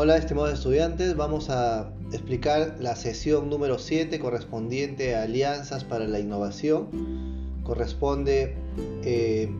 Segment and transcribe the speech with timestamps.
[0.00, 6.20] Hola estimados estudiantes, vamos a explicar la sesión número 7 correspondiente a alianzas para la
[6.20, 6.86] innovación.
[7.64, 8.54] Corresponde
[9.02, 9.50] eh,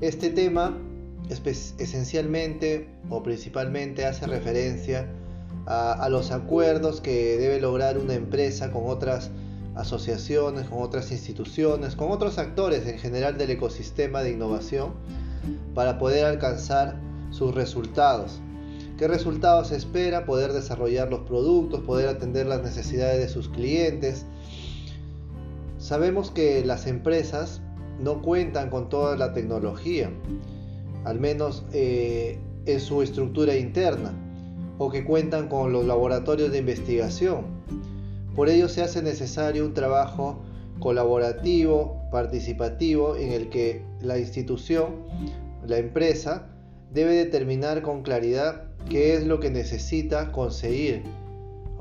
[0.00, 0.78] este tema
[1.28, 5.08] esencialmente o principalmente hace referencia
[5.66, 9.32] a, a, los acuerdos que debe lograr una empresa con otras
[9.74, 14.92] asociaciones, con otras instituciones, con otros actores en general del ecosistema de innovación
[15.74, 16.94] para poder alcanzar
[17.32, 18.40] sus resultados.
[19.00, 20.26] ¿Qué resultados espera?
[20.26, 24.26] Poder desarrollar los productos, poder atender las necesidades de sus clientes.
[25.78, 27.62] Sabemos que las empresas
[27.98, 30.10] no cuentan con toda la tecnología,
[31.04, 34.12] al menos eh, en su estructura interna,
[34.76, 37.46] o que cuentan con los laboratorios de investigación.
[38.36, 40.42] Por ello se hace necesario un trabajo
[40.78, 45.06] colaborativo, participativo, en el que la institución,
[45.66, 46.49] la empresa,
[46.92, 51.02] debe determinar con claridad qué es lo que necesita conseguir,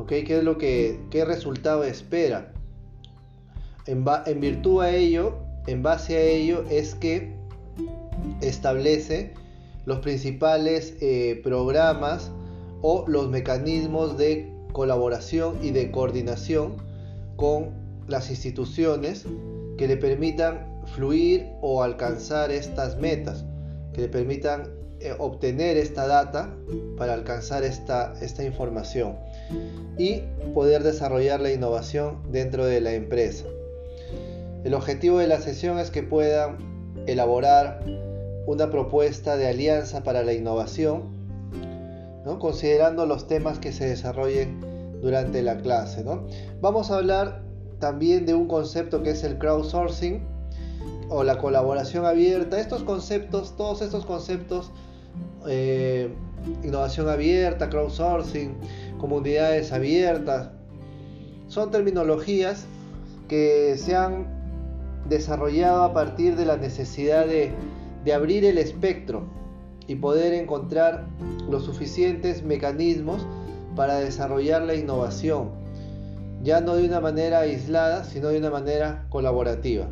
[0.07, 2.53] ¿Qué es lo que, qué resultado espera.
[3.85, 5.35] En, en virtud a ello,
[5.67, 7.35] en base a ello, es que
[8.41, 9.33] establece
[9.85, 12.31] los principales eh, programas
[12.81, 16.77] o los mecanismos de colaboración y de coordinación
[17.35, 17.71] con
[18.07, 19.25] las instituciones
[19.77, 23.45] que le permitan fluir o alcanzar estas metas,
[23.99, 26.53] le permitan eh, obtener esta data
[26.97, 29.15] para alcanzar esta, esta información
[29.97, 33.45] y poder desarrollar la innovación dentro de la empresa.
[34.65, 36.57] El objetivo de la sesión es que puedan
[37.07, 37.81] elaborar
[38.45, 41.03] una propuesta de alianza para la innovación,
[42.25, 42.39] ¿no?
[42.39, 44.59] considerando los temas que se desarrollen
[45.01, 46.03] durante la clase.
[46.03, 46.25] ¿no?
[46.59, 47.41] Vamos a hablar
[47.79, 50.21] también de un concepto que es el crowdsourcing
[51.09, 52.59] o la colaboración abierta.
[52.59, 54.71] Estos conceptos, todos estos conceptos
[55.47, 56.13] eh,
[56.63, 58.55] innovación abierta, crowdsourcing,
[58.97, 60.49] comunidades abiertas.
[61.47, 62.65] Son terminologías
[63.27, 64.27] que se han
[65.07, 67.51] desarrollado a partir de la necesidad de,
[68.03, 69.23] de abrir el espectro
[69.87, 71.07] y poder encontrar
[71.49, 73.25] los suficientes mecanismos
[73.75, 75.49] para desarrollar la innovación,
[76.43, 79.87] ya no de una manera aislada, sino de una manera colaborativa.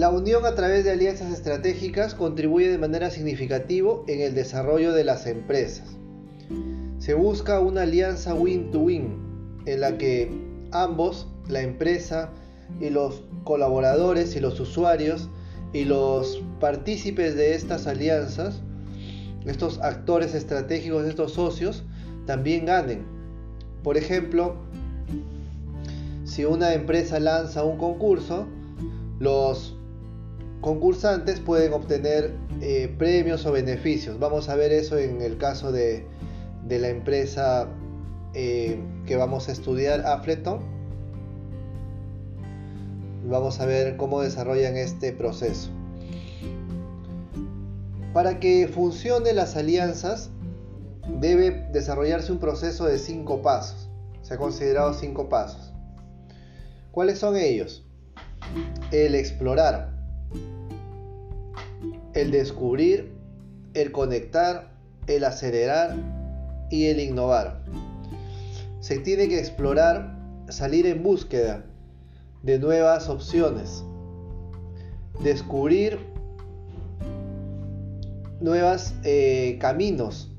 [0.00, 5.04] La unión a través de alianzas estratégicas contribuye de manera significativa en el desarrollo de
[5.04, 5.94] las empresas.
[6.98, 10.32] Se busca una alianza win-to-win en la que
[10.72, 12.30] ambos, la empresa
[12.80, 15.28] y los colaboradores y los usuarios
[15.74, 18.62] y los partícipes de estas alianzas,
[19.44, 21.84] estos actores estratégicos, estos socios,
[22.24, 23.04] también ganen.
[23.82, 24.56] Por ejemplo,
[26.24, 28.46] si una empresa lanza un concurso,
[29.18, 29.76] los
[30.60, 34.18] concursantes pueden obtener eh, premios o beneficios.
[34.18, 36.06] Vamos a ver eso en el caso de,
[36.68, 37.68] la empresa
[38.34, 40.60] eh, que vamos a estudiar, Affleton.
[43.28, 45.70] Vamos a ver cómo desarrollan este proceso.
[48.12, 50.30] Para que funcionen las alianzas,
[51.20, 53.88] debe desarrollarse un proceso de cinco pasos.
[54.22, 55.72] Se ha considerado cinco pasos.
[56.90, 57.86] ¿Cuáles son ellos?
[58.90, 59.99] El explorar,
[62.14, 63.12] el descubrir,
[63.74, 64.72] el conectar,
[65.06, 65.94] el acelerar
[66.70, 67.62] y el innovar.
[68.80, 71.64] Se tiene que explorar, salir en búsqueda
[72.42, 73.84] de nuevas opciones,
[75.22, 75.98] descubrir
[78.40, 80.30] nuevos eh, caminos,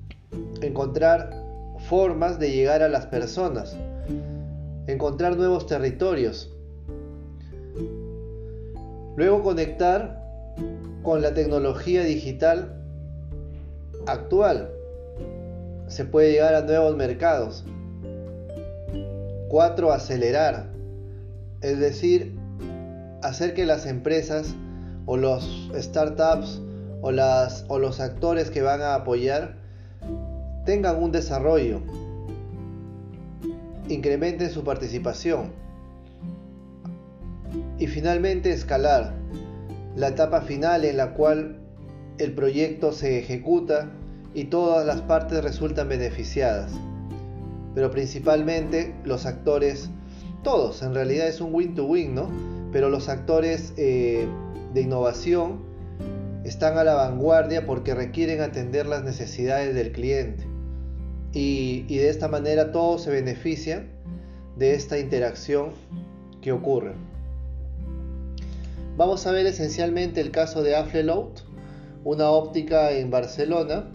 [0.62, 1.42] encontrar
[1.88, 3.76] formas de llegar a las personas,
[4.88, 6.54] encontrar nuevos territorios,
[9.16, 10.22] luego conectar
[11.04, 12.82] con la tecnología digital
[14.08, 14.70] actual.
[15.88, 17.66] Se puede llegar a nuevos mercados.
[19.50, 19.92] 4.
[19.92, 20.70] Acelerar.
[21.62, 22.36] Es decir,
[23.22, 24.56] hacer que las empresas
[25.06, 26.62] o los startups
[27.02, 29.56] o, las, o los actores que van a apoyar
[30.66, 31.82] tengan un desarrollo.
[33.90, 35.52] Incrementen su participación.
[37.82, 39.16] Y finalmente escalar
[39.96, 41.58] la etapa final en la cual
[42.20, 43.90] el proyecto se ejecuta
[44.36, 46.72] y todas las partes resultan beneficiadas.
[47.74, 49.90] Pero principalmente los actores,
[50.44, 52.30] todos, en realidad es un win-to-win, ¿no?
[52.72, 54.28] Pero los actores eh,
[54.76, 55.64] de innovación
[56.44, 60.46] están a la vanguardia porque requieren atender las necesidades del cliente.
[61.34, 63.88] Y, y de esta manera todos se benefician
[64.56, 65.70] de esta interacción
[66.42, 66.94] que ocurre.
[68.98, 71.30] Vamos a ver esencialmente el caso de Afleload,
[72.04, 73.92] una óptica en Barcelona.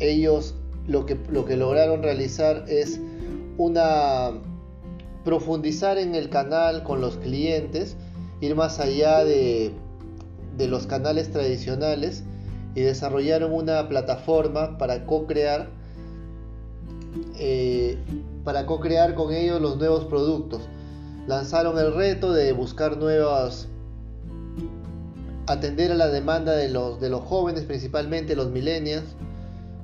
[0.00, 0.54] Ellos
[0.86, 3.00] lo que, lo que lograron realizar es
[3.58, 4.32] una
[5.24, 7.96] profundizar en el canal con los clientes,
[8.40, 9.72] ir más allá de,
[10.56, 12.24] de los canales tradicionales
[12.74, 15.70] y desarrollaron una plataforma para co-crear
[17.38, 17.96] eh,
[18.44, 20.62] para co-crear con ellos los nuevos productos.
[21.26, 23.68] Lanzaron el reto de buscar nuevas
[25.46, 29.16] atender a la demanda de los, de los jóvenes, principalmente los millennials,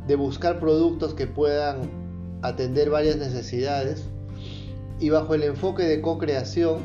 [0.06, 1.90] de buscar productos que puedan
[2.42, 4.04] atender varias necesidades
[4.98, 6.78] y bajo el enfoque de co-creación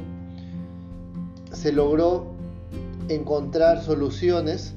[1.51, 2.33] se logró
[3.09, 4.73] encontrar soluciones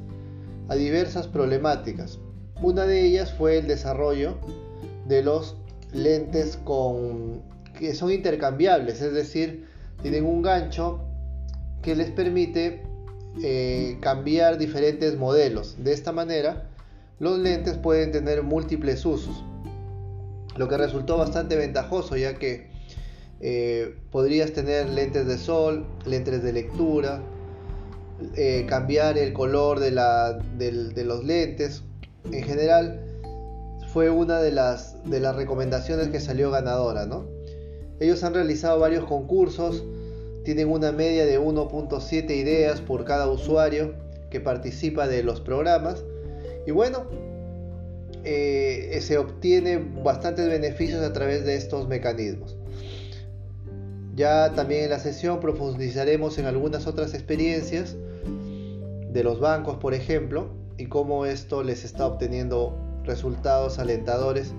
[0.69, 2.19] a diversas problemáticas.
[2.63, 4.37] Una de ellas fue el desarrollo
[5.07, 5.57] de los
[5.93, 7.43] lentes con
[7.79, 9.67] que son intercambiables, es decir,
[10.03, 11.01] tienen un gancho
[11.83, 12.88] que les permite
[13.43, 15.77] eh, cambiar diferentes modelos.
[15.79, 16.69] De esta manera,
[17.19, 19.45] los lentes pueden tener múltiples usos,
[20.57, 22.69] lo que resultó bastante ventajoso ya que
[23.41, 27.23] eh, podrías tener lentes de sol, lentes de lectura,
[28.35, 31.83] eh, cambiar el color de, los lentes.
[32.33, 33.01] En general,
[33.93, 37.07] fue una de las, de las recomendaciones que salió ganadora.
[37.07, 37.27] ¿no?
[38.01, 39.85] Ellos han realizado varios concursos,
[40.45, 43.95] tienen una media de 1.7 ideas por cada usuario
[44.31, 46.05] que participa de los programas.
[46.67, 47.07] Y bueno,
[48.25, 52.57] eh, se obtiene bastantes beneficios a través de estos mecanismos.
[54.15, 57.97] Ya también en la sesión profundizaremos en algunas otras experiencias
[59.13, 64.55] de los bancos, por ejemplo, y cómo esto les está obteniendo resultados alentadores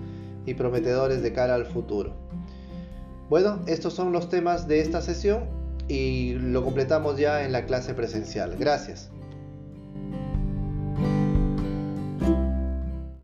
[0.45, 2.13] y prometedores de cara al futuro.
[3.29, 5.58] Bueno, estos son los temas de esta sesión
[5.89, 8.55] y lo completamos ya en la clase presencial.
[8.57, 9.09] Gracias.